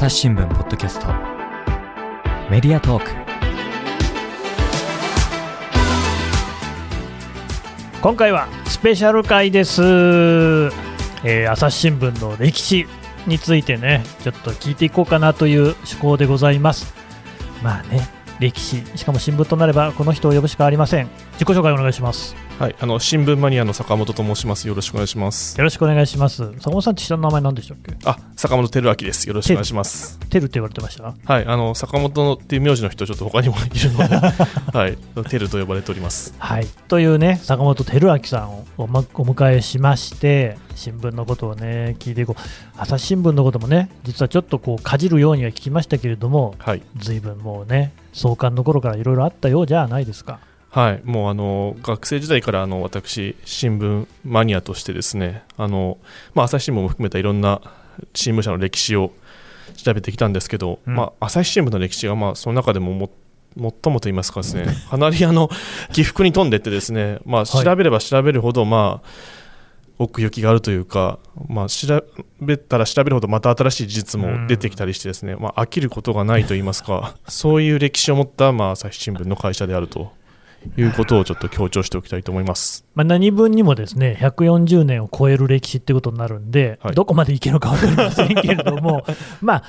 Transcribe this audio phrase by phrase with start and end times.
[0.00, 1.08] 朝日新聞ポッドキャスト。
[2.50, 3.10] メディアトーク。
[8.00, 12.86] 今回はスペシャル回です、えー朝日新聞の歴史
[13.26, 16.94] についてねちょっと聞いていこうかなという趣向でございます。
[17.62, 18.08] まあね
[18.40, 24.68] 歴史しかも新聞となればこの人を呼ぶしかありません自己紹介お願いしますはい、あの新聞マニアの坂本と申します。
[24.68, 25.56] よろしくお願いします。
[25.56, 27.96] よろしくお願いします坂本さんって下の名前何でしたっけ？
[28.04, 29.26] あ、坂本照明です。
[29.26, 30.18] よろしくお願いします。
[30.28, 31.14] テルって言われてました？
[31.24, 34.14] はい、あの坂本っていう名字の人ちょっと他にもいるので、
[34.78, 34.98] はい、
[35.30, 36.34] テルと呼ばれております。
[36.38, 42.42] はい、というね坂本照明さんをお,、ま、お迎えしまして新聞のことをね聞いていこう
[42.76, 50.40] 朝日新聞のこともね実はちょっとこうかじるようには聞きましたけれどもはい、随分もうね創刊の頃からいろいろあったようじゃないですか。
[50.70, 55.98] はい、もうあの学生時代からあの私新聞マニアとしてですね、あの
[56.34, 57.60] まあ朝日新聞も含めたいろんな
[58.14, 59.12] 新聞社の歴史を
[59.76, 60.94] 調べてきたんですけど、うん。
[60.94, 63.10] まあ朝日新聞の歴史がまあその中でもも
[63.56, 65.50] 最もと言いますかですね、かなりあの
[65.92, 67.64] 起伏に富んでってですね、まあはい。
[67.64, 69.08] 調べれば調べるほどまあ
[70.00, 72.02] 奥行きがあるというか、まあ、調
[72.40, 80.10] べたら調べるほどまた新しい事実も出てきたりしてですね、まあ、飽きることがないと言いますか そういう歴史を持った、まあ、朝日新聞の会社であると
[80.78, 82.86] いうことをちょっと強調しておきたいと思います。
[82.94, 86.94] まあ、何分にもですね140年を超える歴史ってことになるんで、はい。
[86.94, 89.04] どこまでいけるか分かりませんけれども
[89.42, 89.62] まあ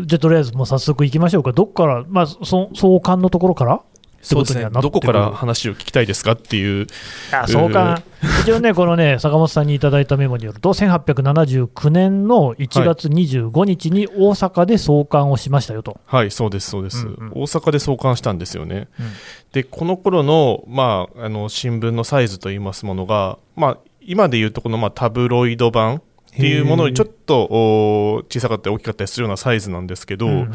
[0.00, 1.52] じゃあとりあえずもう早速いきましょうか。
[1.52, 3.82] どっから、まあ、そ創刊のところから
[4.22, 4.68] そうですね。
[4.70, 6.86] どこから話を聞きたいですかっていう、
[7.32, 8.02] あ創刊、
[8.42, 15.98] 一応ね、このね、 坂本さんにいただいたメモによると、1879年の1月25日に大阪で創刊をしましたよと。
[16.04, 17.30] はい、そうです、そうです、うんうん。
[17.34, 18.88] 大阪で創刊したんですよね。
[18.98, 19.06] うん。
[19.52, 26.00] で、この頃のまあ、あの新聞のサイズといいますものが、まあ、今でいうとこの、まあ、タブロイド版っ
[26.36, 30.52] ていうものにちょっとお小さかったり大きかったりするようなサイズなんですけど、うんうん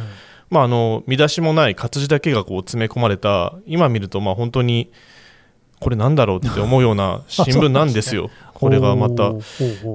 [0.50, 4.92] まあ、あの見出しもない活字だけがこう詰め込まれた今見るとまあ本当に
[5.80, 9.34] これなんだろうって思うような 新聞なんですよ、これがまた。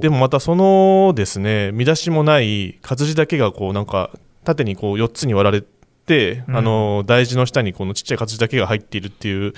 [0.01, 4.11] でもまたそのですね見出しもない活字だけがこうなんか
[4.45, 5.65] 縦にこう4つに割られ
[6.07, 6.57] て、うん。
[6.57, 9.55] あの大字の下にこのちっちゃい活字だけが入っているっていう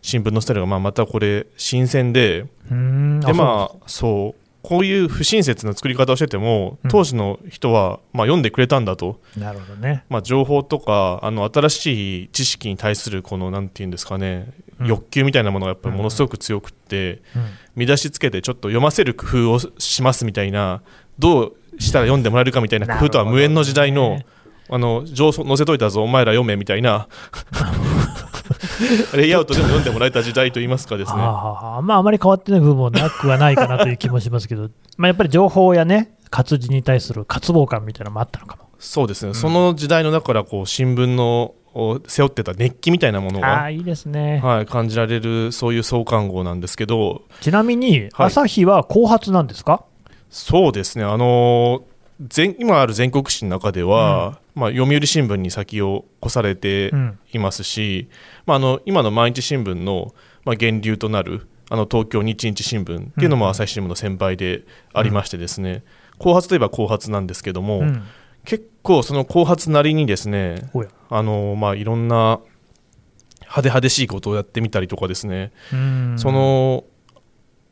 [0.00, 3.20] 新聞のスタイルがまあまたこれ新鮮でうーん。
[3.20, 6.90] でまあそうこういう不親切な作り方をしててもうん。
[6.90, 9.20] 当時の人はまあ読んでくれたんだと。
[9.36, 10.04] なるほどね。
[10.08, 14.86] まあ、情報とかあの新しい知識に対するこのなんていうんですかね、うん。
[14.86, 17.44] 欲求みたいなものがやっぱりものすごく強くって、うん。
[17.76, 20.82] 見出しつけてちょっと読ませる工夫をしますみたいな
[21.18, 24.20] どうしたら読んでもらえるかみたいな工夫とは無縁の時代の,、
[24.68, 27.08] あの情報載せといたぞお前ら読めみたいな
[29.14, 31.18] レイアウトでも読んでもらえた時代といいますかですね。
[31.20, 38.64] はあはあはあまあ、あまり変わってない部分もなくはないかなという気もしますけど、 まあやっぱり情報やね、活字に対する渇望感みたいなのもあったのかも。
[38.78, 44.40] そうですね、その時代の中からこう新聞のを背負ってた熱気みたいなものが、ああ、いいですね。
[44.42, 47.22] はい、感じられるそういう創刊号なんですけど。
[47.40, 48.26] ちなみに、はい。
[48.26, 49.82] 朝日は後発なんですか？
[50.30, 51.82] そうですね、あのー
[52.20, 57.18] 全今ある全国紙の中では、まあ、読売新聞に先を越されてうん。
[57.32, 58.08] いますし、
[58.46, 60.14] まあ、あの今の毎日新聞の、
[60.44, 64.64] まあ、源流となるあの東京日日新聞っていうのうんも朝日新聞の先輩で
[64.94, 65.84] ありましてですね、
[66.18, 68.02] 後発といえば後発なんですけども、うん。
[68.44, 70.70] 結構その後発なりにですね
[71.10, 72.40] あの、まあ、いろんな
[73.40, 76.14] 派手派手しいことをやってみたりとかですね、うん。
[76.16, 76.84] その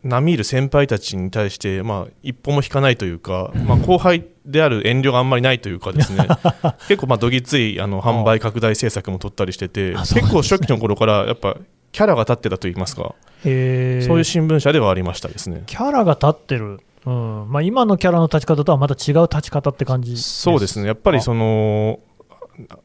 [0.03, 6.27] 並みいる先輩たちに対して、まあ、一歩も引かないというか、まあ、後輩である遠慮があんまりないというかですね。
[6.89, 11.57] 結構まあどぎついあの販売拡大政策も取ったりしてて結構初期の頃からやっぱ
[11.93, 15.63] キャラが立ってたといいますか、そういう新聞社ではありましたですね。
[15.67, 17.47] キャラが立ってる、うん。
[17.49, 20.87] まあ、今のキャラの立ち方とはまた違う立ち方って感じそうですね。
[20.87, 22.01] やっぱりその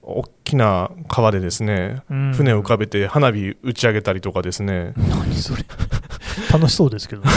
[0.01, 2.33] 大きな川でですねうん。
[2.33, 5.65] 船を浮かべて花火打ち上げたりとかですね、何それ
[6.51, 7.29] 楽しそうですけどね、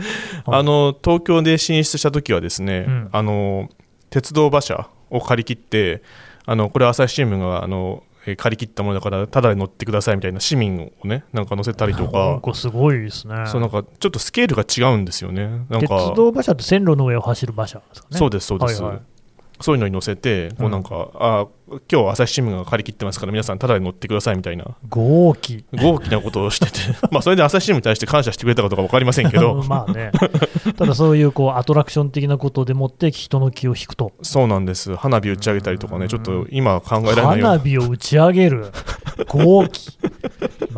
[0.46, 3.08] あの東京で進出した時はですね、うん。
[3.12, 3.68] あの
[4.10, 6.02] 鉄道馬車を借り切って
[6.46, 12.40] あのこれは朝日新聞があのえー借り切ったものだからただで乗ってくださいみたいな市民をねなんか乗せたりとか。
[12.40, 13.46] かすごいですね。
[13.46, 15.46] そうなんかちょっとスケールが違うんですよね。
[15.68, 18.18] なん鉄か道馬車って線路の上を走る馬車ですかね。
[18.18, 19.02] そうですそうです、はいはい。
[19.60, 21.46] そういうのに乗せてこうなんか、あ
[21.90, 24.64] 今日朝日新聞が借り切ってますから皆さんただで乗ってくださいみたいな。
[24.88, 25.64] 豪気。
[25.72, 26.78] 豪気なことをしてて。
[27.12, 29.62] まあそれで朝日新聞に対して感謝してくれたかどうか分かりませんけど。
[29.68, 30.10] まあね。
[30.76, 34.12] ただそういうこうアトラクション的なことでもって人の気を引くと。
[34.22, 34.96] そうなんです。
[34.96, 38.72] 花火打ち上げたりとかねちょっと今考えられない花火を打ち上げる。
[39.28, 39.90] 豪気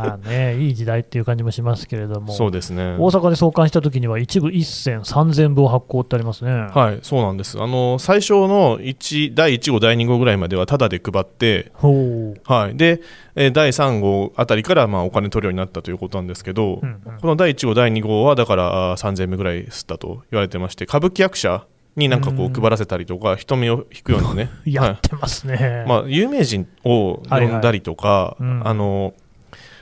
[0.01, 2.33] まあねいい時代っていう感じもしますけれども。
[2.33, 2.97] そうですね。
[2.99, 6.51] 大阪で創刊した時には一部一銭3000部を発行ってありますね。
[6.51, 7.61] はいそうなんです。
[7.61, 13.01] あの最初の1第1号第2号ぐらいまではタダで配ってはい、で、
[13.35, 17.19] えー第3号あたりからまあお金取るようになったということなんですけど、うんうん。
[17.21, 22.53] この第1号、第2号はだからあー3000部ぐらい吸ったと言われてまして、歌舞伎役者になんかこううん。
[22.53, 25.89] 配らせたりとか、人目を引くようなね、 やってますね、はい。
[25.89, 28.53] まあ、有名人を呼んだりとか、はいはい。
[28.53, 28.69] うん。
[28.69, 29.15] あの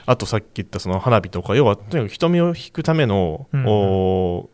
[0.09, 3.65] あとさっき言ったその花火とか、要はとにかく人目を引くための、うんうん。
[3.67, 4.49] お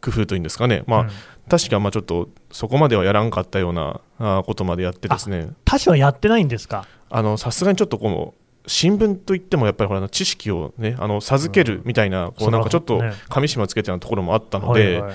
[0.00, 1.10] 工夫というんですかね、まあうん。
[1.48, 4.00] 確かまあちょっとそこまではやらんかったような
[4.44, 5.50] ことまでやってですね。
[5.64, 6.86] 他社はやってないんですか？
[7.10, 8.34] あのさすがにちょっとこの
[8.66, 15.14] 新聞といってもやっぱりほら知識をねあの授けるみたいな、こうなんかちょっと紙締めをつけてるようなところもあったので、はいはい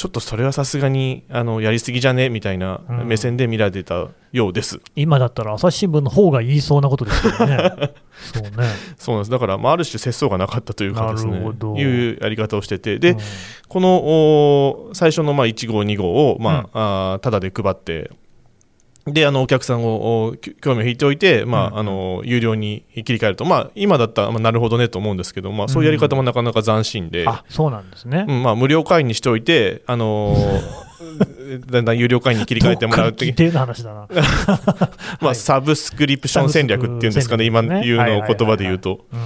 [0.00, 2.30] ちょっとそれはさすがにあのやりすぎじゃね？
[2.30, 3.06] みたいなうん。
[3.06, 7.58] 目線で見られてたようです、今だったら朝日新聞の方が言いそうなことですけどね。
[8.32, 8.50] そうね。
[8.96, 9.30] そうなんです。
[9.30, 11.36] だから、まあ、ある種節操がなかったというかですね。
[11.36, 12.98] いうやり方をしてて。
[12.98, 13.18] で、うん。
[13.68, 18.10] このお最初のまあ1号2号を、まああーただで配って
[19.12, 21.78] であのお客さんを興味を引いておいて、まあうん。
[21.78, 30.90] あの有料に切り替えると、まあ、今だったら、まあ、なるほどねと思うんですけど、まあ、そういうやり方もなかなか斬新で、あそうなんですね、うんまあ、無料会員にしておいて、あのー
[31.70, 33.24] だんだん有料会員に切り替えてもらうって。
[33.26, 33.52] いう
[35.20, 39.22] まあ、サブスクリプション戦略っていうんですかね、今サブスク言うのを言葉で言うと、うん、っ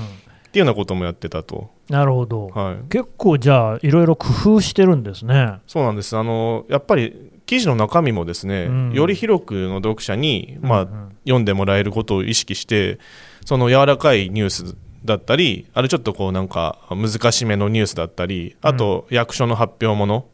[0.52, 5.54] ていうようなこともやってたと、なるほど、はい、結構じゃあいろいろ工夫してるんですね。
[5.66, 6.16] そうなんです。
[6.16, 8.92] あのやっぱり記事の中身もですね、うん。
[8.92, 10.88] より広くの読者に、まあうん。
[10.88, 12.98] うん読んでもらえることを意識して
[13.44, 20.26] その柔らかいニュースだったりあれちょっとこうなんか難しめのニュースだったりあと役所の発表もの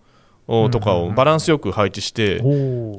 [0.53, 2.41] おとかをバランスよく配置して、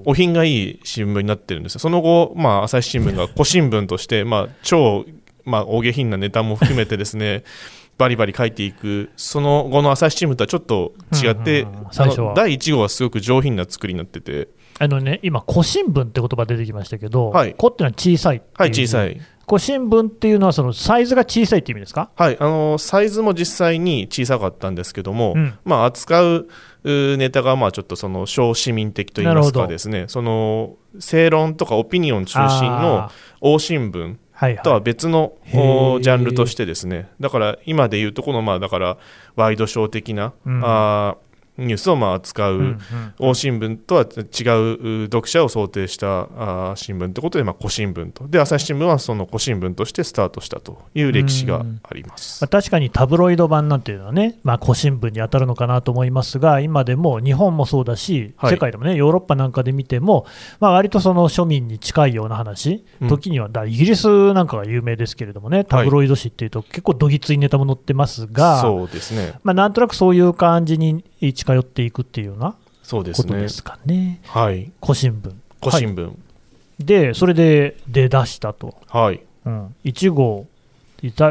[0.05, 1.79] お品がいい新聞になってるんですよ。
[1.79, 5.03] その後、まあ、朝日新聞が古新聞として、まあ、超、
[5.43, 7.43] まあ、大下品なネタも含めてですね
[7.97, 12.29] バリバリ書いていくその後の朝日新聞とはちょっと違って、うんうんうんあ最初は。
[12.29, 14.47] の第1号はすごく上品な作りになってて、
[14.79, 17.55] あのね今古新聞って言葉出てきましたけど、はい。
[17.59, 19.13] 古っていうのは小さいはい、小さい。
[19.13, 22.09] い、古新聞っていうのはそのサイズが小さいって意味ですか？
[22.15, 25.53] はい、あのサイズも実際に小さかったんですけども、うん。
[25.65, 26.47] まあ、扱う
[26.83, 34.17] うネタがまあちょっとその小市民的といいますかですねその正論とかオピニオン中心のあ大新聞
[34.63, 35.91] とは別のへー。
[35.95, 37.09] おジャンルとしてですね。
[37.19, 38.97] だから今でいうとこのまあだから
[39.35, 40.61] ワイドショー的な、うん。
[40.63, 42.79] あーニュースをまあ扱う、うんうん。
[43.19, 48.27] 大新聞とは違うう読者を想定したあー新聞ということで、まあ、古新聞と。
[48.27, 52.43] で朝日新聞はその古新聞としてスタートしたという歴史があります。
[52.43, 52.49] まあ、。
[52.49, 58.51] 確かにタブロイド版なんていうのはね、まあ、古新聞に当たるのかなと思いますが、今でも日本もそうだし、はい。
[58.51, 60.25] 世界でもね、ヨーロッパなんかで見ても、
[60.59, 63.09] まあ割とその庶民に近いような話、うん。
[63.09, 69.33] 時にはだイギリスなんかが有名ですけれどもね、タブロイド紙っていうと、結構どぎついネタも載ってますが、そうですね。
[69.43, 71.03] まあ、なんとなくそういう感じに
[71.41, 73.49] 近寄っていくっていうようなそうですねことで。
[73.49, 74.71] すかね、はい。
[74.81, 75.33] 古新聞。
[75.59, 76.11] 古新聞。
[76.79, 78.75] で、それで出だしたと。
[78.87, 79.21] はい。
[79.45, 80.45] うん、1号、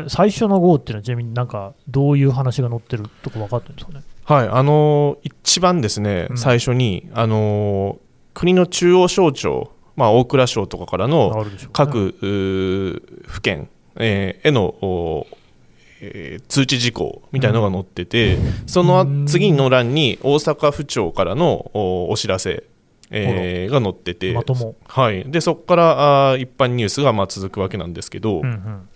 [0.08, 4.02] 最初の号っていうのは、ちなみになんかどういう話が載ってるとか分かってるんですかね？
[4.24, 4.48] はい。
[4.48, 7.98] あのー一番ですね、うん最初に、あのー
[8.32, 15.26] 国の中央省庁、まあ、大蔵省とかからの各、うー府県、えーへの、お
[16.00, 22.64] えー通知事項みたいなのが載ってて、その次の欄に大阪府庁からのおお知らせ、
[23.10, 24.76] えーが載ってて、まとも。
[24.86, 28.88] はい、でそこからあー一般ニュースがまあ続くわけなんですけど、うんうん。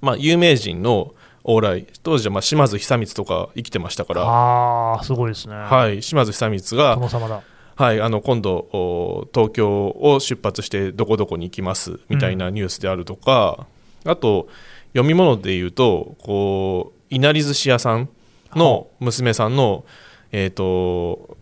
[0.00, 5.54] まあ、有名人の往来当時はまあ島津久光とか生きてましたから、ああ、すごいですね。
[5.54, 7.42] はい、島津久光が、殿様だ。
[7.76, 13.66] はい、あの今度お東京を出発してどこどこに行きますみたいなニュースであるとか、
[14.04, 14.48] あと
[14.92, 18.08] 読み物で言うとこういなり寿司屋さん
[18.54, 19.84] の娘さんの、
[20.32, 21.36] えー、と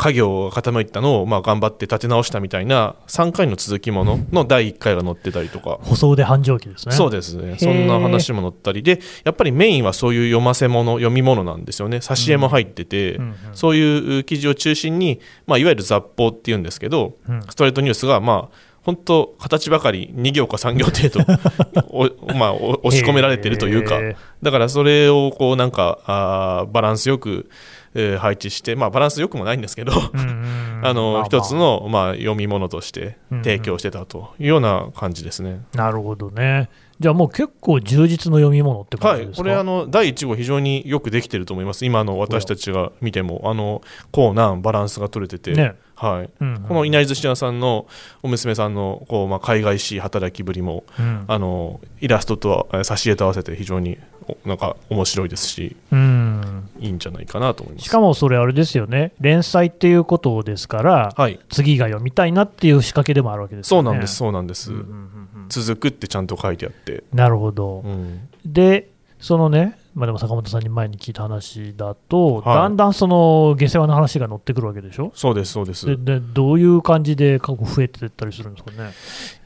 [0.00, 5.78] 家業が傾いたのを、まあ、頑張って立て直したみたいな3回の続きものの第1回が載ってたりとか。
[5.82, 6.94] 細腕繁盛期ですね。
[6.94, 7.56] そうですね。
[7.58, 8.82] そんな話も載ったり。
[8.82, 11.98] でやっぱりメインはそういう読ませ物読み物なんですよね。
[11.98, 13.34] 挿絵も入ってて、うんうん。
[13.52, 17.42] そういう記事を中心に、まあ、いわゆる雑報っていうんですけど、うん。
[17.42, 24.00] ストレートニュースがまあ本当形ばかり2行か3行程度 お、まあ、お押し込められてるというか。
[24.42, 27.50] だからそれをこうなんかあーバランスよく
[27.94, 33.44] えー配置して、まあ、バランス良くもないんですけど、うんうん あの一つの、まあ、読み物としてうんうん。
[33.44, 35.60] 提供してたというような感じですね。
[35.74, 36.70] なるほどね。
[37.00, 41.86] じゃあもう結構充実の読み物ってはい、感じですか、これあの第1号非常によくできてると思います。
[41.86, 43.80] 今の私たちが見てもあの
[44.12, 45.76] コーナーバランスが取れてて、ね。
[45.94, 46.30] はい。
[46.40, 47.86] うんうんこのいなり寿司屋さんの
[48.22, 57.86] お娘さんのこう、まあ、海外しい働きぶりもうんあのイラストとはえー挿絵と合わせて非常におなんか面白いですしうんいいんじゃないかなと思います。
[57.86, 59.12] しかもそれあれですよね。
[59.20, 63.84] 連載っていうことですから、はい、次が読みたいなっていう仕掛けでもあるわけですよね。
[63.84, 64.72] そうなんです、そうなんです。
[64.72, 65.19] うんうんうんうん
[65.50, 67.82] 続くってちゃんと書いてあって、なるほど。
[67.84, 68.88] うん、で、
[69.18, 75.12] そのね、まあ、でも坂本さんに前に聞いた話だと、はいだんだんその下世話の話が乗ってくるわけでしょ？
[75.14, 75.84] そうです、そうです。
[75.84, 78.92] ででどういう感じで過去増えてったりするんですかね？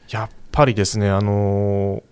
[0.09, 2.03] やっぱりですね、あのー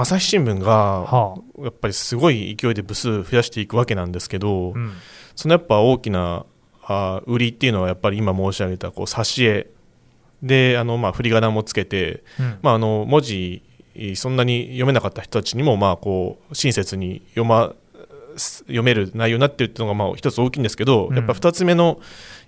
[0.00, 4.92] 朝日新聞がはあやっぱりすごい勢いで部数増やしていくわけなんですけど、うん
[5.34, 6.46] そのやっぱ大きな
[6.84, 9.66] あー売りっていうのはやっぱり今申し上げたこう挿絵
[10.42, 12.58] であのまあ振り仮名もつけて、うん。
[12.62, 13.62] まあ、あの文字
[14.14, 17.74] そんなに読めなかった人たちにもまあこう親切に読ま
[18.36, 21.16] 読める内容になってるっていうのがまあ一つ大きいんですけど、うん。
[21.16, 22.00] やっぱ二つ目の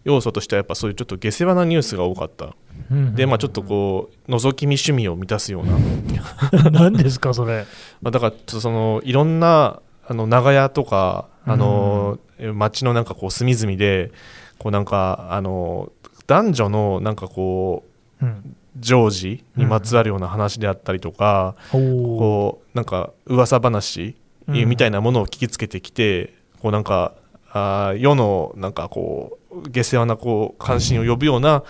[0.04, 2.54] 要素としてはやっぱそういうちょっと下世話なニュースが多かった、
[2.90, 6.70] うんでまあちょっとこう覗き見趣味を満たすような。
[6.70, 7.66] 何ですか、それ。
[8.00, 12.18] まあ、だからちょっとそのいろんなあの長屋とかあの、
[12.54, 14.12] 町のなんかこう隅々で
[14.58, 15.90] こうなんかあの
[16.30, 17.84] 男女のなんかこ
[18.22, 18.56] ううん。
[18.78, 24.14] 常時にまつわるような話であったりとか、こうなんか噂話
[24.46, 24.68] うん。
[24.68, 27.14] みたいなものを聞きつけてきて、こうなんか
[27.50, 31.64] あー世のなんかこう下世話なこう関心を呼ぶような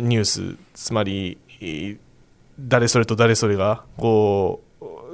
[0.00, 1.98] ニュースつまりえー
[2.58, 4.69] 誰それと誰それがこう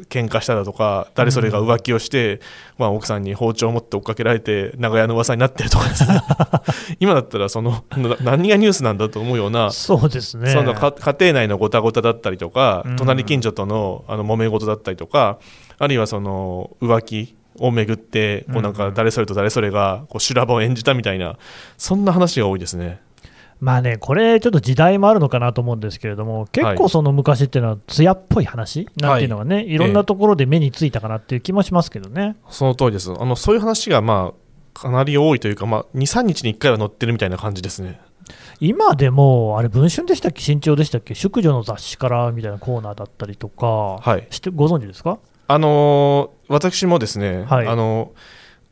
[0.08, 2.40] 喧嘩しただとか誰それが浮気をして、
[2.78, 6.20] まあ、奥さんに包丁を持って追っかけられて長屋の噂になってるとかですね
[7.00, 10.50] 今だったらそのな何がニュースなんだと思うようなそうですね。
[10.50, 15.38] そのか家庭内のごたごただったりとか、うん隣近所とのあの揉め事だったりとか
[15.78, 21.36] あるいはその浮気をめぐってこうなんかうん誰それと誰それがこう修羅場を演じたみたいな
[21.76, 23.00] そんな話が多いですね。
[23.60, 32.36] まあね、これ、ちょっと時代もあるのかなと思うんですけれども、結構その昔っていうのは、艶っぽい話なんていうのがね、い、ろんなところで目についたかなっていう気もしますけどね。
[32.50, 33.10] その通りです。
[33.12, 37.98] あのそういう話がまあかなり多いというか、まあ、23日に1回は載ってるみたいな感じですね。
[38.60, 43.66] 今でも、あれ、文春でしたっけ、新潮でしたっけ、淑女の雑誌からみたいなコーナーだったりとか、
[44.02, 44.26] はい。
[44.30, 45.18] 知ってご存知ですか？
[45.48, 47.66] あのー私もですね、はい。
[47.66, 48.12] あの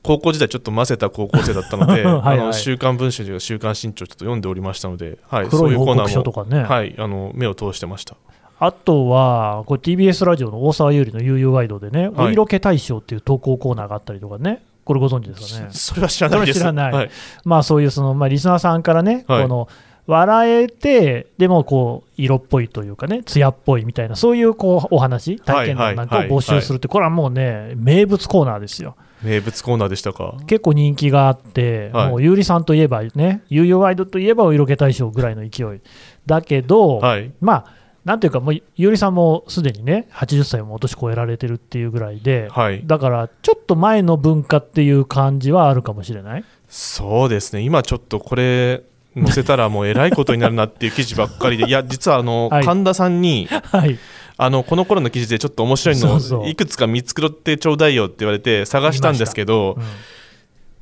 [0.04, 6.62] 高校時代ちょっと混ぜた高校生だったので はいはいあの週刊文春というか週刊新潮ちょっと読んでおりましたので、はい、黒い報告書とかかね。
[6.62, 8.14] はい、あの目を通してました。
[8.61, 15.68] あとは、これ TBS ラジオの大沢優里の悠々ワイドでね、はいお色気大賞っていう投稿コーナーがあったりとかね、これご存知ですかね。
[15.70, 16.58] それは知らないです。
[16.61, 17.11] それは知らないはい、
[17.44, 19.68] まあそういうその、まあ、リスナーさんからね、はいこの
[20.06, 28.96] 笑えて、でもこう色っぽいというかね、艶っぽいみたいな、そういうこうお話、体験談なんかを募集するって、これはもうね、名物コーナーですよ。
[29.23, 30.37] 名物コーナーでしたか？
[30.46, 35.80] 結構人気があって、はいもうゆうりさんといえばね、悠々ワイドといえばお色気大賞ぐらいの勢い。
[36.26, 37.73] だけど、はい、まあ、
[38.04, 46.44] なんていうか、もうゆうりさんもすでにね、80歳もお年越えられてるっていうぐらいで、はい、だからちょっと前の文化っていう感じはあるかもしれない？
[46.68, 48.82] そうですね、今ちょっとこれ、
[49.16, 52.64] 載せたらもうえらいことになるなっていう記事ばっかりで、 いや、実はあの、はい。
[52.64, 53.99] 神田さんに、はい。
[54.37, 59.85] あのこの頃の記事でちょっと面白いのをいくつか見繕ってちょうだいよって言われて探したんですけどうん。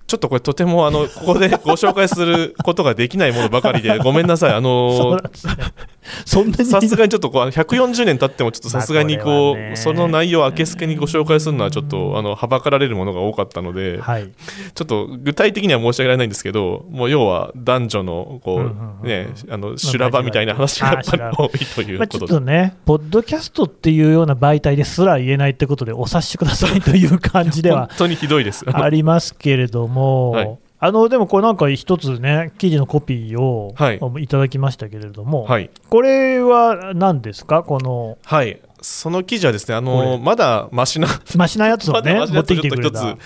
[0.06, 4.52] ちょっとこれとてもあのここでご紹介することができないものばかりでごめんなさい。
[4.54, 5.18] あの。
[6.24, 6.64] そんなに。
[6.64, 14.30] さすがにちょっとこう140年経ってもちょっとさすがにこうその内容をあけすけにご紹介するのはちょっとあのはばかられるものが多かったのではい。
[14.74, 28.64] ちょっと具体的には申し上げられないんですけどもう要は男女のこうんうんうんうねあの修羅場みたいな話がやっぱりあ多いというまあ、ちょっことでとね、ポッドキャストっていうような媒体ですら言えないってことで、お察しくださいという感じでは本当にひどいです。
[28.68, 34.00] ありますけれども、はいあのでもこれなんか一つね、記事のコピーを、はい。
[34.20, 35.70] い、ただきましたけれども、はい。
[35.88, 40.18] これは何ですか、このはい、その記事はですね、あこのれ。
[40.18, 43.16] まだマシな マシなやつをね、持ってきてくれた。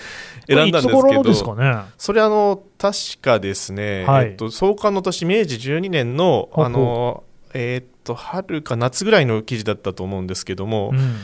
[0.47, 1.81] 選んだんですけこれいつ頃のですど、かね？
[1.97, 4.25] それあの確かですね、はい。
[4.27, 7.23] えっと創刊の年明治12年のあの
[7.55, 11.15] えっと春か夏ぐらいの記事だったと思うんですけども、うん。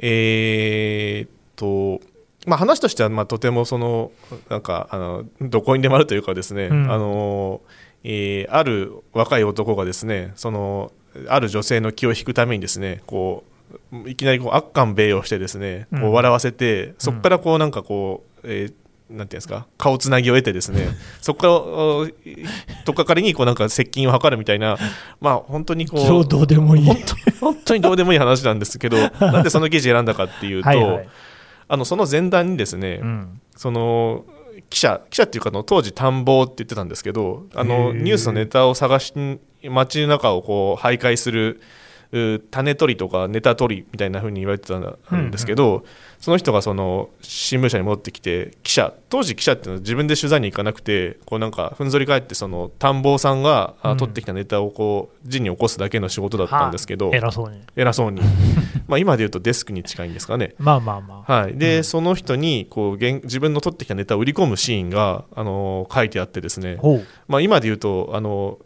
[0.00, 2.04] えーっと。
[2.46, 4.12] まあ、話としてはまあとてもその
[4.48, 6.90] なんかあのどこにでもあるというかですね、うん。
[6.90, 7.60] あの
[8.02, 10.90] えーある若い男がですねその
[11.28, 13.44] ある女性の気を引くためにですねこ
[13.92, 16.02] ういきなりこう悪寒米をしてですねこうん。
[16.08, 18.74] う笑わせて、そこからこうなんかこう、えー
[19.10, 20.86] なんていうんですか顔つなぎを得てですね
[21.20, 22.06] そこからお
[22.84, 24.78] とっかかりにこうなんか接近を図るみたいな
[25.20, 26.84] まあ本当にこう超どうでもいい。
[26.86, 31.08] 本当本当にどうでもいい話なんですけど なんでその記事選んだかっていうとはいはい
[31.72, 33.40] あのその前段にですね、うん。
[33.56, 34.24] その
[34.68, 39.14] 記者記者っていうかあの当時探訪って言ってたんですけどあのニュースのネタを探し
[39.62, 41.60] 街の中をこう徘徊する
[42.12, 45.84] う種取りとかネタ取りみたいな風に言われてたんですけど、
[46.20, 57.60] その人がその新聞社に戻ってきて記者当時記者っていうのは自分で取材に行かなくてこうなんかふんぞり返ってその探訪さんがあうん取ってきたネタをこう字に起こすだけの仕事だったんですけど、偉そうに。
[57.74, 58.20] 偉そうに
[58.86, 60.54] まあ今で言うとデスクに近いんですかね。
[60.58, 61.32] まあまあまあ。
[61.32, 66.78] はい、で、うんその人にこう現自分の取ってきたネタを売り込むシーンが、あのー書いてあってですね。
[67.26, 68.58] まあ、今で言うと、あの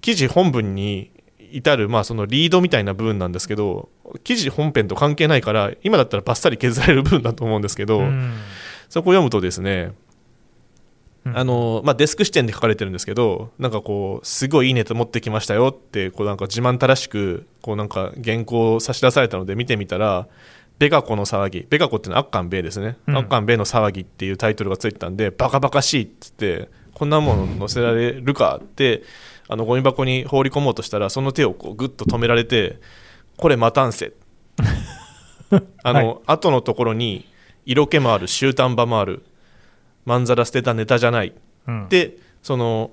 [0.00, 1.10] 記事本文に
[1.50, 3.88] 至る、まあ、そのリードみたいな部分なんですけど
[4.24, 8.34] 記事本編と関係ないから今だったらバッサリ削られる部分だと思うんですけど、うん。
[8.88, 9.92] そこを読むとですね、
[11.24, 11.38] うん。
[11.38, 20.26] あのまあ、デスク視点で書かれてるんですけどなんかこうすごいいいネタ持ってきましたよってこうなんか自慢たらしくこうなんか原稿を差し出されたので見てみたら
[20.78, 23.16] 「ベガコの騒ぎ」ベガコってのはアッカンベイですね、うん。
[23.16, 29.02] アッカンベイの騒ぎっていうタイトルがついてたんでバカバカしいっつってこんなもの載せられるかって
[29.48, 32.80] あのゴミ箱に放り込もうとしたらその手をこうグッと止められて
[33.38, 34.12] これ待たんせ。
[35.82, 36.18] あの、はい。
[36.26, 37.26] 後のところに
[37.64, 39.22] 色気もある終端場もある。
[40.04, 41.32] まんざら捨てたネタじゃない。
[41.66, 41.86] うん。
[41.88, 42.90] でその、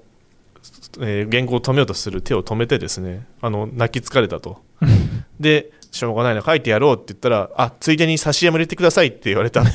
[1.00, 4.62] えー原稿を止めようとする手を止めてですねあの泣き疲れたと。
[5.40, 9.66] でしょうがないな書いてやろうって言ったらあついでに差し入れも入れてくださいって言われたっ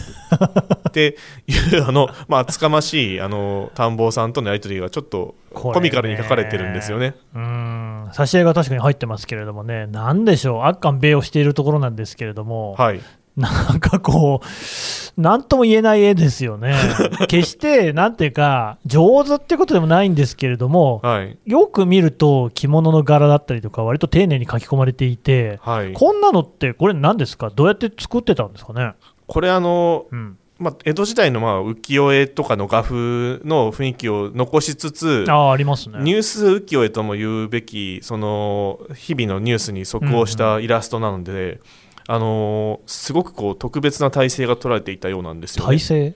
[0.93, 1.17] て
[1.49, 7.15] いうあのまあ厚かましいあの探訪さんとのやり取りがちょっとコミカルに書かれてるんですよね。
[7.35, 8.09] うん。
[8.13, 13.01] 挿絵が確かに入ってますけれどもね、なんでしょう、アッカン米をしているところなんですけれども、はい
[13.41, 16.75] なんかこう、なんとも言えない絵ですよね。
[17.29, 27.51] 決して、なんていうか、上手ってことでもないんですけれども、はいよく見ると着物の柄だったりとか、割と丁寧に書き込まれていて、はいこんなのって、これ何ですか？
[27.51, 28.93] どうやって作ってたんですかね？
[29.27, 35.99] これあのうん、まあ、江戸時代のまあ浮世絵とかの画風の雰囲気を残しつつああ、ありますね。
[36.03, 41.61] ニュース浮世絵とも言うべきその日々のニュースに即応したイラストなので、
[42.13, 45.79] あのーすごくこう特別な体制が取られていたようなんですよ、ね。
[45.79, 45.79] 体。
[45.79, 46.15] 勢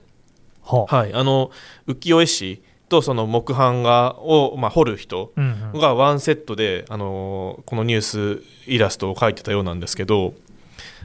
[0.61, 0.95] はあ。
[0.97, 1.51] はい、あの
[1.87, 5.31] 浮世絵師とその木版画を、まあ、彫る人
[5.73, 10.33] がワンセットで、あのーこのニュースイラストを描いてたようなんですけど、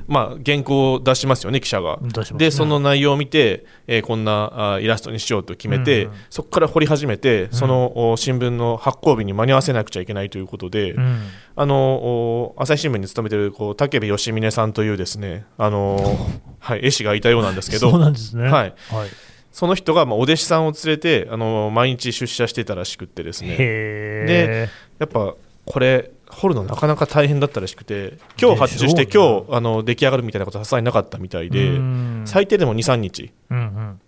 [0.06, 1.98] まあ、原稿を出しますよね記者が。
[2.00, 2.10] ね。
[2.36, 6.18] でその内容を見て、えーこんなあイラストにしようと決めて、うんうん。
[6.30, 11.22] そこから彫り始めてその、お新聞の発行日に間に合わせなくちゃいけないということで、うん。
[11.56, 15.98] あのお朝日新聞に勤めてるこう武部義峰さんというですねあの、
[16.58, 18.44] はい、絵師がいたようなんですけそうどなんですね。
[18.44, 18.74] はい、はい、
[19.52, 23.56] その人がまあお弟子さんを連れてあの毎日出社してたらしくってですね。
[23.58, 25.34] へやっぱ
[25.64, 31.48] これ彫るのなかなか大変だったらしくて今日発注して今日あの出来上がるみたいなことはさすがになかったみたいえ。
[31.50, 32.22] でうん。
[32.26, 33.32] 最低でも23日。
[33.50, 34.00] うん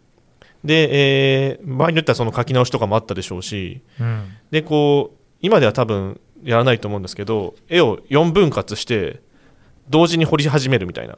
[0.64, 4.06] で、えー場合によってはその書き直しとかもあったでしょうしうん。
[4.06, 9.20] うんでこう今では多分やらないと思うんですけど絵を4分割して
[9.88, 11.16] 同時に彫り始めるみたいな。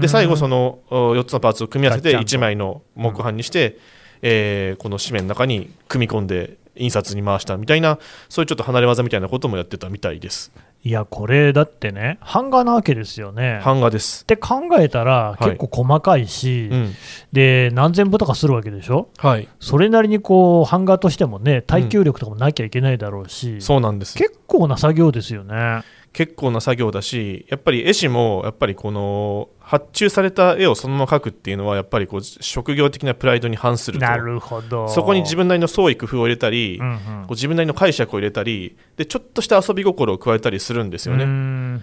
[0.00, 3.78] で最後その4つのパーツを組み合わせてガッチャンと1枚の木版にして、
[4.22, 10.52] えーこの紙面の中に組み込んで印刷に回したみたいなそういうちょっと離れ技みたいなこともやってたみたいです。
[10.86, 13.58] いや、これだってね、版画なわけですよね。
[13.60, 15.44] っ版画です、て考えたら、い。
[15.44, 16.94] 結構細かいし、うん。
[17.32, 24.16] で何千部とかするわけでしょ、はい、それなりにこう版画としてもね、耐久力とかもなきゃいけないだろうし、そうなんです。
[24.16, 25.82] 結構な作業ですよね。
[26.16, 34.04] 結構な作業だしやっぱり絵師もやっぱりこの発注された絵をそのまま描くっていうのはやっぱりこう職業的なプライドに反すると。
[34.06, 34.88] なるほど。
[34.88, 36.96] そこに自分なりの創意工夫を入れたり、うんうん。
[36.96, 41.82] こう自分なりの解釈を入れたりでちょっとした遊び心を加えたりするんですよね、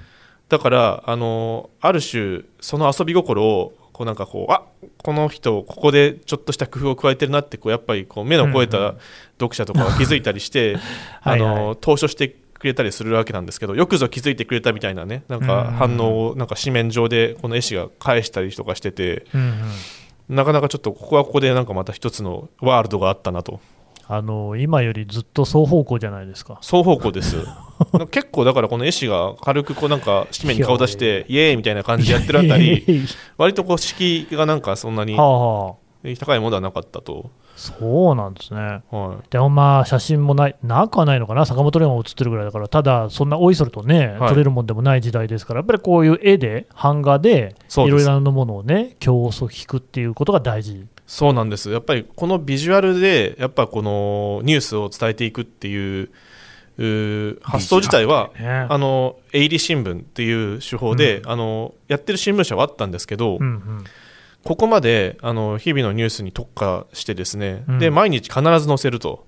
[0.49, 4.63] だからあのある種その遊び心をこうなんかこうあ
[4.97, 8.95] この人ここでちょっとした工夫を加えてるなってこうやっぱりこう目の肥えた
[9.39, 10.77] 読者とかが気づいたりして
[11.21, 11.55] あ はいはい。
[11.55, 15.71] の投書してくれたりするわけなんですけどよくぞ気づいてくれたみたいなねなんかうん。
[15.73, 19.41] 反応をなんか紙面上でこの絵師が返したりとかしててうん
[20.29, 20.35] うん。
[20.35, 23.59] なかなかちょっとここはここでなんかまた一つのワールドがあったなと。
[24.05, 26.59] あの今よりずっと双方向じゃないですか。
[26.61, 27.37] 双方向です。
[28.11, 33.05] 結構だからこの絵師が軽くこうなんか紙面に顔出してイエーイみたいな感じでやってるあたり
[33.37, 38.81] 割とこう敷居がなんかそんなに高いものではなかったと、そうなんですね。
[38.89, 44.29] はでもまあ写真もない、なくはないのかな、坂本龍馬が写ってるぐらいだから、ただ、そんなおいそれとね、はい。
[44.29, 50.73] 撮れるもんでもない時代ですから、やっぱりこういう絵で、版画で、いろいろなものをね、競争引くっていうことが大事。
[50.73, 51.71] い、そうなんです。
[51.71, 56.09] やっぱりこのビジュアルでやっぱこのニュースを伝えていくっていう
[56.77, 63.83] うー発想自体はねあの営利新聞っていう手法で、あのやってる新聞社はあったんですけど、うんうん
[64.43, 67.79] ここまであの日々のニュースに特化してですね、うん。
[67.79, 69.25] で毎日必ず載せると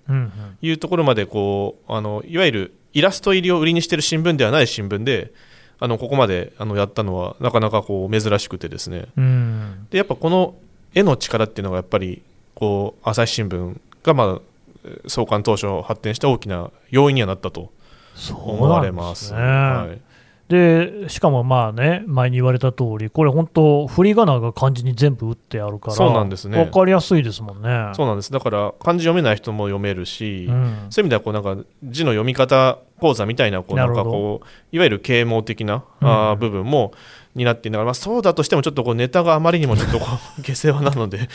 [0.62, 5.32] いうところまでこうあのいわゆるイラスト入りを売りにしてる新聞ではない新聞で
[5.80, 9.06] あのここまであのやったのはなかなかこう珍しくてですね。
[9.17, 9.88] うん。
[9.89, 10.56] でやっぱこの
[10.93, 12.21] 絵の力っていうのがやっぱり
[12.54, 14.39] こう朝日新聞がまあ
[14.84, 17.71] えー創刊当初発展した大きな要因にはなったと
[18.15, 19.21] そう思われます。
[19.23, 19.39] ですね。
[19.39, 20.01] はい
[20.47, 26.63] でしかもまあね前に言われた通りこれ本当振り仮名が漢字に全部打ってあるからそうなんですね。
[26.63, 27.91] 分かりやすいですもんね。
[27.93, 28.31] そうなんです。
[28.31, 30.88] だから漢字読めない人も読めるし、うん。
[30.91, 36.08] そういう意味ではこうなんか字の読み方講座みたいなこうなんかこういわゆる啓蒙的な、あうん。
[36.34, 36.93] ー部分も
[37.34, 40.05] 担っていながら、まあ、そうだとしてもちょっとこうネタがあまりにもちょっとこ
[40.39, 41.27] う 下世話なので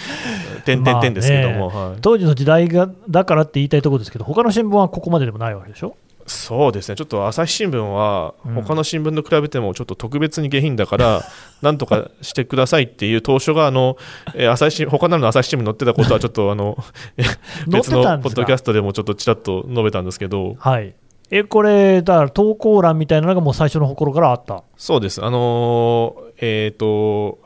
[0.64, 5.94] 点々点ですけども、はい、当時の時代がだからって言いたいところですけど他の新聞はここまででもないわけでしょ？
[6.30, 6.94] そうですね。
[6.94, 8.54] ちょっと朝日新聞はうん。
[8.54, 11.22] 他の新聞と比べてもちょっと特別に下品だから、
[11.60, 13.96] なんとかしてくださいっていう当初があの、
[14.34, 16.76] えー朝日新他なるの朝日新聞に載ってたことはちょっとあの
[17.68, 20.54] 別のポッドキャストでもちょっとちらっと述べたんですけど。
[20.58, 20.94] はい。
[21.32, 24.62] えこれだから投稿欄みたいなのがもう最初の頃からあった？
[24.76, 25.24] そうです。
[25.24, 27.38] あのーえっ、と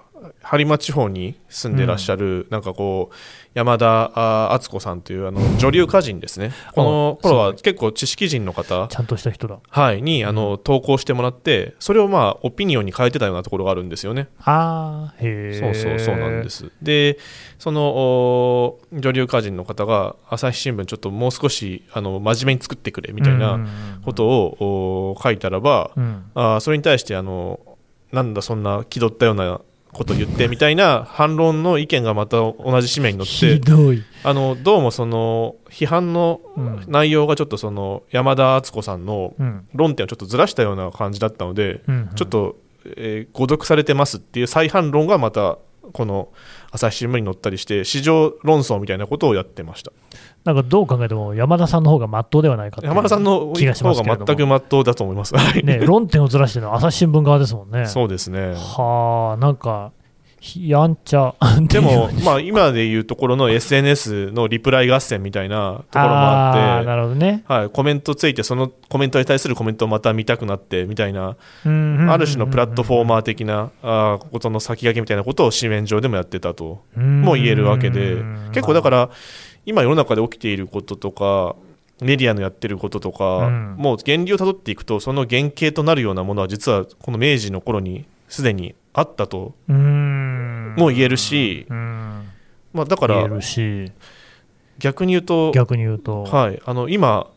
[0.43, 3.15] 播磨地方に住んでらっしゃる、なんかこう
[3.55, 6.53] 山田あ敦子さんというあの女流歌人ですね。
[6.75, 8.89] この頃は結構知識人の方。
[8.89, 9.59] ちゃんとした人だ。
[9.69, 14.29] はい、にあの投稿してもらってそれをまあオピニオンに変えてたようなところがあるんですよね。
[14.41, 16.71] ああへえそうそうそうなんです。
[16.83, 17.19] で
[17.59, 23.59] そのお女流歌人の方が朝日新聞ちょっともう少しあの真面目に作ってくれみたいな
[24.05, 26.31] ことをお書いたらば、うん。
[26.35, 27.61] あーそれに対してあの
[28.13, 29.61] なんだそんな気取ったような
[29.95, 33.71] こと言ってみたいな反論の意見がまた同じ紙面に載ひって
[34.25, 36.85] あのどうもその批判のうん。
[36.87, 39.67] 内容がちょっとその山田敦子さんのうん。
[39.73, 42.11] 論点をちょっとずらしたような感じだったので、うん。
[42.15, 42.57] ちょっと、
[42.97, 45.59] えー誤読されてますっていう再反論がまた
[45.93, 46.29] この
[46.71, 49.93] 朝日新聞に載ったりして市場論争みたいなことをやってました
[50.45, 55.65] なんかどう考えても山田さんの方がまっとうではないか山田さんの気がします方けれど全く真っ当だと思います、はい。
[55.65, 57.87] ね、論点をずらしてるのは朝日新聞側ですもんね。
[57.87, 58.55] そうですね。
[58.55, 59.93] はあ、なんか、
[60.45, 61.35] ひやんちゃ。
[61.69, 67.45] でも、まあ、今でいうところの SNS のリプライ合戦みたいなところもあってなるほどね。
[67.49, 78.19] はい、コメントついてそのコメントに対するコメントをまた見たくなってみたいなあある種のプラットフォーマー的なあーことの先駆けみたいなことを紙面上でもやってたとも言えるわけで
[78.53, 79.09] 結構だから
[79.67, 81.57] 今世の中で起きていることとか
[82.01, 83.75] メディアのやってることとか、うん。
[83.79, 92.29] もう源流をたどっていくとその原型となるようなものは実はこの明治の頃にすでにあったとも言えるし、うん。
[92.73, 93.93] まあ、だから言えるし、
[94.79, 97.29] 逆に言うと、逆に言うと、はい、あの今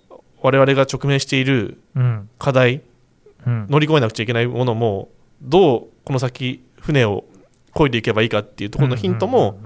[0.42, 2.30] 我々が直面しているうん。
[2.40, 2.82] 課題
[3.46, 3.68] うん。
[3.70, 5.10] 乗り越えなくちゃいけないものも
[5.42, 7.26] どうこの先船を
[7.74, 9.60] 漕いでいけばいいかっていうところのヒントも、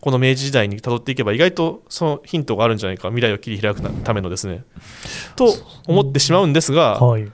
[0.00, 3.08] この明治時代に辿っていけば意外とそのヒントがあるんじゃないか。
[3.08, 4.64] 未来を切り開くためのですね。
[5.36, 5.52] と
[5.86, 7.30] 思ってしまうんですが、はい。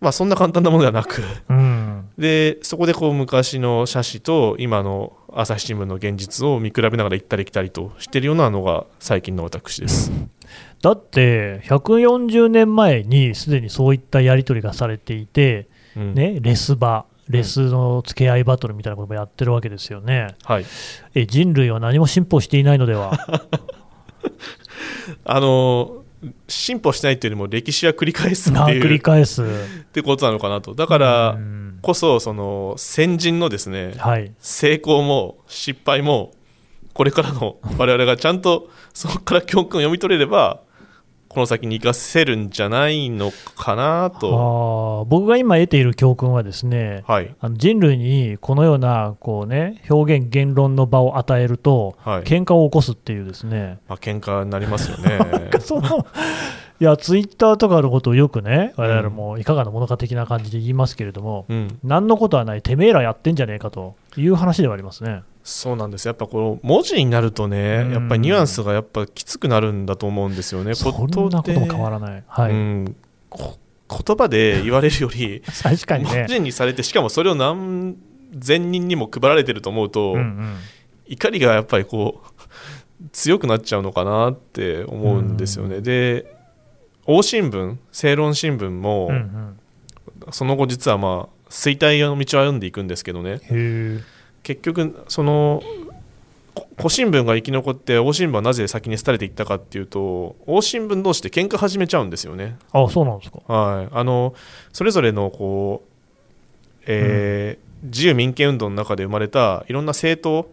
[0.00, 1.22] まあ、そんな簡単なものではなく。
[1.48, 2.08] うん。
[2.16, 10.12] でそこでこう昔の写真と今の朝日新聞の現実を見比べながら行ったり来たりとしているようなのが最近の私です。
[10.82, 16.14] だって140年前にすでにそういったやり取りがされていて、うん。
[16.14, 20.28] ね、レス場レスの付け合いバトルみたいなこともやってるわけですよね。
[20.44, 20.66] はい、
[21.14, 23.12] え人類は何も進歩していないのでは？
[25.24, 26.02] あの
[26.48, 28.88] 進歩しないというよりも歴史は繰り返すっていう。
[28.88, 29.42] り返す。
[29.42, 29.46] っ
[29.92, 30.74] てことなのかなと。
[30.74, 31.78] だからうん。
[31.80, 34.32] こそその先人のですねはい。
[34.40, 36.32] 成功も失敗も
[36.92, 40.60] これからの我々がちゃんとそこから教訓を読み取れれば
[41.28, 47.34] この先に生かせるんじゃないのかなと、僕が今得ている教訓はですねはい。
[47.40, 52.22] あの人類にこのようなこう、ね、表現、言論の場を与えると、はい。
[52.22, 55.18] 喧嘩を起こすっていうですね、まあ喧嘩になりますよね。
[55.60, 56.06] その
[56.80, 65.22] いやツイッターとかのことをよくね、我々もいかがなものか的な感じで言いますけれども、うん、何のことはない、てめえらやってんじゃねえかという話ではありますね。
[65.44, 72.24] そうなんですやっぱこの文字になるとねうんやっぱりニュアンスがやっぱきつくなるんだと思うんですよねそんなことも変わらない。
[72.26, 72.96] はいうん、
[73.30, 73.56] こ
[73.88, 76.10] 言葉で言われるより 確かにね。
[76.10, 77.96] 文字にされてしかもそれを何
[78.40, 80.56] 千人にも配られてると思うと、うんうん
[81.10, 85.80] 怒りがやっぱりこう強くなっちゃうのかなって思うんですよね。
[85.80, 86.36] で
[87.06, 89.58] 王新聞正論新聞も、うんうん
[90.30, 93.40] その後実はまあ衰退の道を歩んでいくんですけどね。
[93.42, 94.00] へ
[94.42, 95.62] 結局その
[96.54, 102.56] こ古新聞が生き残って王新聞はなぜ先に廃れていったかっていうと王新聞同士で喧嘩始めちゃうんですよね。
[102.72, 103.40] あそうなんですか。
[103.52, 104.34] はい、あの
[104.72, 105.88] それぞれのこう、
[106.86, 110.50] えー自由民権運動の中で生まれたいろんな政党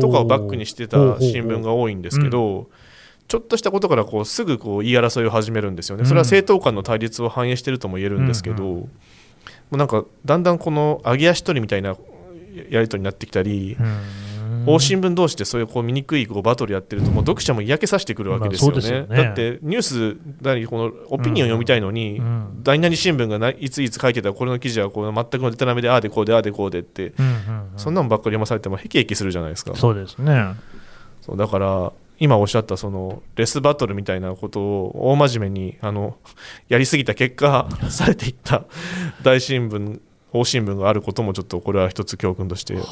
[0.00, 2.68] とかをバックにしてた新聞が多いんですけど、
[3.28, 8.88] ちょっとしたことからこうすぐこう言い争いを始めるんですよね、それは政党間の対立を反映しているとも言えるんですけど、うんも
[9.72, 11.96] うなんかだんだんこの揚げ足取りみたいな
[12.70, 13.76] やり取りになってきたり、
[14.66, 18.76] 大新聞同士でそういうこう醜いこうバトルやってると、もう読者も嫌気さしてくるわけですよね。
[18.76, 27.14] ですよねだってニュースこのオピニオン読みたいのに、うん大々新聞がないついつ書いてたこれの記事はこう全くのデタラメでああでこうでああでこうでって、
[27.76, 29.74] そんなのばっかり読まされてもへきへきするじゃないですか。
[29.76, 30.54] そうですね。
[31.22, 36.18] そうだから今おっしゃったそのレスバトルみたいなことを大真面目にあの
[36.68, 38.64] やりすぎた結果 されていった
[39.24, 40.00] 大新聞
[40.32, 42.82] 大新聞があることもちょっとこれは一つ教訓としては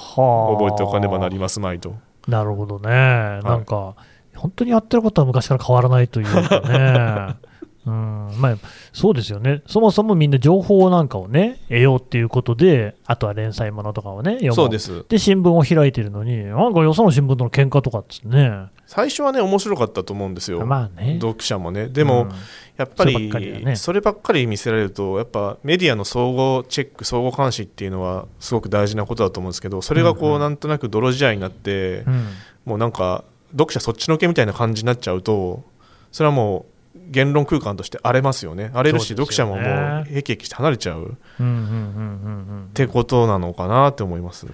[0.58, 1.94] 覚えておかねばなりますまいと。
[2.26, 3.94] なるほどね、なんか、
[4.36, 7.48] 本当にやってることは昔から変わらないというかね、
[7.86, 8.28] うん。
[8.38, 8.56] まあ、
[8.92, 15.04] そうですよね、そもそもみんな情報なんかをね、得ようっていうことで、あとは連載ものとかをね、読もそうです。
[15.08, 21.88] で新聞を開いてるのに、なんかよその新聞との喧嘩とかっつね、最初はね面白かったと思うんですよ、まあね、読者もね。
[21.88, 22.30] でも、うん。
[22.78, 23.76] やっぱりそればっかりだね。
[23.76, 30.40] そればっかり見せられるとやっぱメディアの総合チェック総合監視っていうのはすごく大事なことだと思うんですけどそれがこう、うんうん。
[30.40, 32.26] なんとなく泥仕合になって、うん。
[32.64, 35.64] もうなんか読者そっちのけみたいな感じになっちゃうと
[36.12, 36.77] それはもう
[37.08, 38.70] 言論空間として荒れますよね。
[38.74, 39.16] 荒れるし、ね。
[39.16, 41.02] 読者ももうへきへきして離れちゃう。
[41.02, 41.06] っ
[41.40, 44.46] うんうんうんうんうんてことなのかなって思います。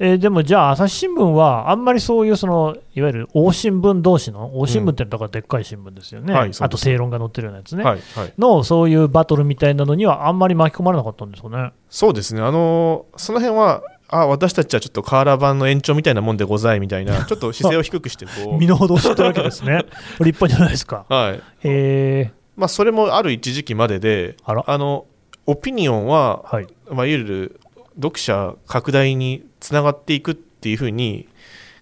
[0.00, 8.32] えーでもじゃあ、朝日新聞はあんまりそういうそのいわゆる大新聞同士の、大新聞ってだからでっかい新聞ですよね、はいそうですあと正論が載ってるようなやつね、はいはい。
[8.38, 11.72] のそういうバトルみたいなのにはあんまり巻き込まれなかったんですかね。
[11.90, 12.42] そうですね。
[12.42, 19.84] あのその辺はあ私たちはちょっとカーラ版の延長みたいなもんでございみたいな ちょっと姿勢を低くしてこ 身の程を知ってるわけですね。
[20.20, 21.04] 立派じゃないですか。
[21.08, 21.40] うはい。
[21.64, 25.06] えまあ、それもある一時期までであの
[25.46, 26.66] オピニオンは、ー、はい。
[26.90, 27.60] まあ、いわゆる
[27.96, 31.28] 読者拡大につながっていくっていうふうに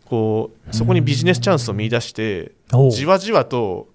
[0.05, 2.53] こうそこにビジネスチャンスを見出して
[2.91, 3.89] じわじわと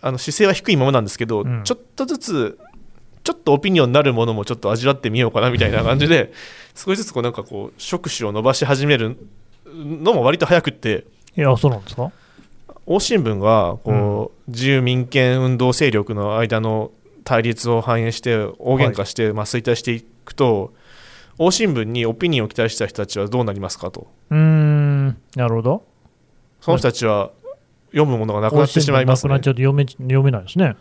[0.00, 1.62] あの姿勢は低いままなんですけど、うん。
[1.64, 2.58] ちょっとずつ
[3.24, 6.32] ちょっとオピニオンになるものもちょっと味わってみようかなみたいな感じで
[6.74, 9.16] 少しずつこうなんかこう触手を伸ばし始める
[9.66, 11.04] のも割と早くって
[11.36, 12.10] いや、そうなんですか？
[12.86, 16.90] 欧新聞がこう、自由民権運動勢力の間の
[17.24, 20.72] 対立を反映して大喧嘩して、まあ、衰退していくと
[21.38, 25.06] 欧新聞にオピニオンを期待した人たちはどうなりますかとうーん、
[25.36, 25.84] なるほど。
[26.60, 27.30] その人たちは
[27.92, 30.76] 読むものがなくなってしまいますねなくなっちゃうと読め読めないですね。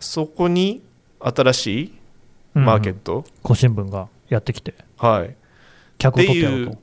[0.00, 0.82] そこに
[1.20, 1.94] 新しい
[2.54, 5.34] マーケッうんト、古新聞がやってきて、はい
[5.98, 6.78] 客を取ってやろうと。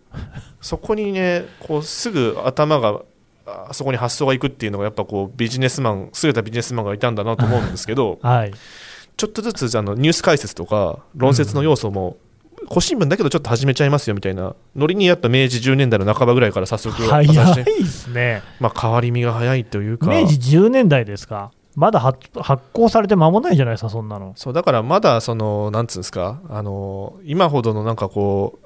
[0.61, 3.01] そこにねこうすぐ頭が
[3.45, 8.53] あそこに発想がいくっていうのがやっぱこうビジネスマン優れたビジネスマンがいたんだなと思うんですけどはい。
[9.17, 12.17] ちょっとずつあのニュース解説とか論説の要素も、
[12.67, 18.41] 古新聞だけどちょっと始めちゃいますよみたいなノリにやっぱ明治10年代の半ばぐらいから早速早いですね。
[18.59, 21.51] まあ、変わり身が早いというか明治10年代ですか？
[21.75, 24.33] まだ発発行されて間もないじゃないですか、そんなの。
[24.35, 28.65] そうだからまだそのなんつうんですかあの今ほどのなんかこう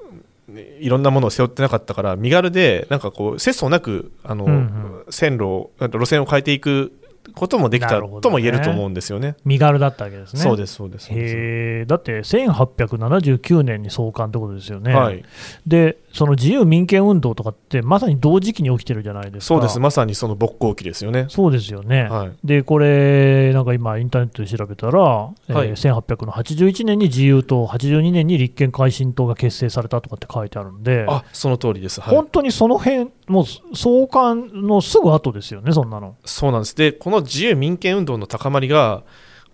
[0.58, 6.92] いろんなものを背負ってなかったから身軽でなんかこう節操なくあの、うんうん線路を路線を変えていく
[7.34, 8.08] こともできたね。
[8.20, 9.36] とも言えると思うんですよね。
[9.44, 10.40] 身軽だったわけですね。
[10.40, 15.24] そうですそうですへえだって1879年に創刊ってことですよね、はい、
[15.66, 21.26] でその自由民権運動とかって、まさに同時期に起きてるじゃないですか、そうですまさにその勃興期ですよね。
[21.28, 22.32] そうですよね、はい。
[22.42, 25.70] でこれ、なんか今、インターネットで調べたら、えーはい。
[25.70, 32.14] 1881年に自由党、82年に立憲改進党が結成されたとかって書いてあるんで、あその通りです、はい。
[32.16, 36.16] 本、当にその辺もう創刊のすぐ後ですよね、そんなの。
[36.24, 36.74] そうなんです。
[36.74, 39.02] でこの自由民権運動の高まりが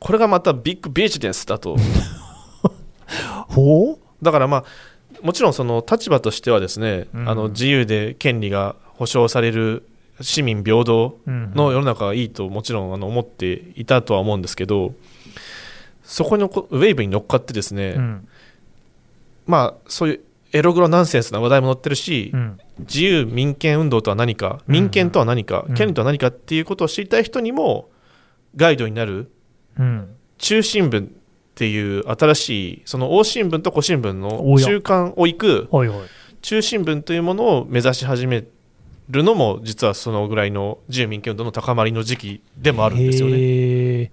[0.00, 1.76] これがまたビッグビジネスだと。
[3.48, 3.98] ほう？
[4.22, 4.64] だからまあ
[5.22, 7.28] もちろんその立場としてはですね、うん。
[7.28, 9.86] あの自由で権利が保障される
[10.20, 11.52] 市民平等うん。
[11.54, 14.94] の世の中がいいともちろんあの思っていたとは思うんですけど
[16.02, 18.28] そこのこウェーブに乗っかってですね、うん。
[19.46, 20.20] まあそういう
[20.56, 22.58] エログロナンセンスな話題も載ってるし、うん。
[22.80, 25.74] 自由民権運動とは何か民権とは何か、うん。
[25.74, 27.90] 権利とは何かっていうことを知りたい人にも
[28.56, 29.30] ガイドになる
[29.78, 30.16] うん。
[30.38, 31.10] 中新聞っ
[31.54, 35.68] ていう新しいその大新聞と古新聞の中間を行く
[36.42, 38.44] 中新聞というものを目指し始め
[39.08, 44.12] るのも実はそのぐらいの自由民権運動の高まりの時期でもあるんですよね。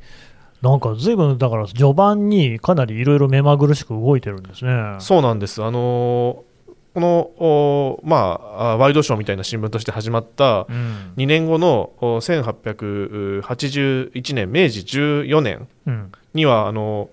[0.63, 4.95] なんか随分だから序盤にかなりいろいろ目まぐるしく動いてるんですね。
[4.99, 5.61] そうなんです。
[5.61, 6.53] あのー
[6.93, 11.13] このおまあワイドショーみたいな新聞として始まったうん。
[11.17, 16.11] 2年後のお1881年明治14年うん。
[16.35, 17.09] にはあの、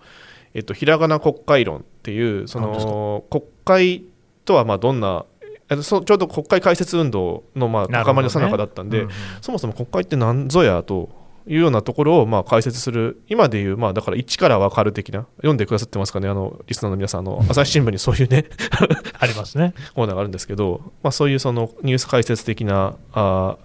[0.53, 4.05] えっと、ひらがな国会論っていうその国会
[4.45, 5.25] とはまあどんな
[5.71, 9.13] えっとそうちょうど国会開設運動のまあ高まりの最中だったんで、うんうん。
[9.41, 11.09] そもそも国会って何ぞやと
[11.47, 18.47] いうようなところをまあ解説する今でいうまあだから一から分かる的な読んでくださってますかねあのリスナーの皆さんあの朝日新聞にそういうね
[19.19, 19.75] ありますね。
[19.95, 23.57] コーナーがあるんですけど、まあ、そういうそのニュース解説的なあ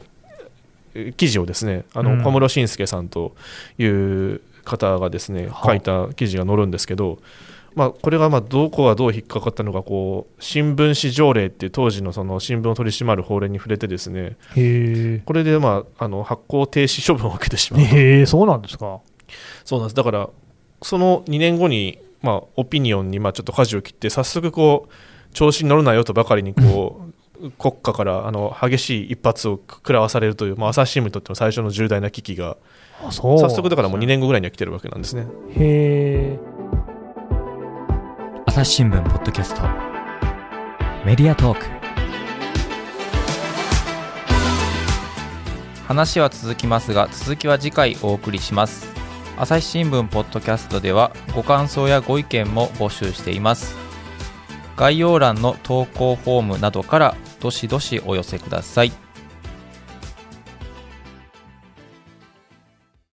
[0.94, 2.18] ー記事をですねあうん。
[2.20, 3.36] の小室慎介さんと
[3.78, 7.20] いう方がですねは書いた記事が載るんですけど、
[7.76, 17.82] まあ、これがまあどこがどう引っかかったのかこう新聞紙条例っていう当時のその新聞を取り締まる法令に触れてですねへこれでまああの発行停止処分を受けてしまう
[18.26, 19.02] そうなんですか。
[19.66, 20.30] そうなんですだから
[20.82, 27.02] その2年後に、まあ、オピニオンにまあちょっと舵を切って早速こう調子に乗るなよとばかりにこ
[27.42, 32.58] う、国家からあの激しい一発を食らわされるという、まあ、朝日新聞にとっての最初の重大な危機が
[33.12, 35.28] 早速だからもう2年後ぐらいには来てるわけなんですね。
[35.58, 36.55] へえ。
[38.56, 39.64] 朝日新聞ポッドキャスト。
[41.06, 41.66] メディアトーク。
[45.86, 48.88] 話は続きますが続きは次回お送りします。
[49.36, 53.76] 朝日新聞ポッドキャストではご感想やご意見も募集しています。
[54.78, 58.94] 概要欄の投稿フォームなどからどしどしお寄せください。